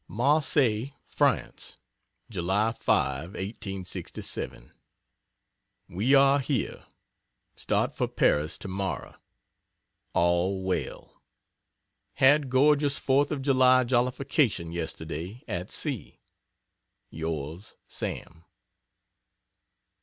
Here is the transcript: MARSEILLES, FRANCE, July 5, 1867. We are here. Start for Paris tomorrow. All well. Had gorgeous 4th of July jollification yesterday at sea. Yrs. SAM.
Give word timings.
MARSEILLES, 0.07 0.93
FRANCE, 1.05 1.77
July 2.27 2.71
5, 2.71 3.35
1867. 3.35 4.71
We 5.87 6.15
are 6.15 6.39
here. 6.39 6.85
Start 7.55 7.95
for 7.95 8.07
Paris 8.07 8.57
tomorrow. 8.57 9.13
All 10.13 10.63
well. 10.63 11.21
Had 12.13 12.49
gorgeous 12.49 12.99
4th 12.99 13.29
of 13.29 13.43
July 13.43 13.83
jollification 13.83 14.71
yesterday 14.71 15.43
at 15.47 15.69
sea. 15.69 16.19
Yrs. 17.13 17.75
SAM. 17.87 18.45